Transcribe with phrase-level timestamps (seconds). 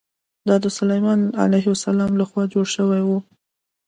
[0.47, 3.09] دا د سلیمان علیه السلام له خوا جوړ شوی و.